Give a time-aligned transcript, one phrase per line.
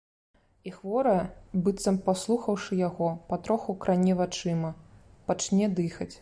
[0.69, 1.25] І хворая,
[1.67, 4.73] быццам паслухаўшы яго, патроху кране вачыма,
[5.31, 6.15] пачне дыхаць.